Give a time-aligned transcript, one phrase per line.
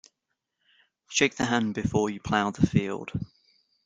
[1.11, 3.11] Shake the hand before you plough the field.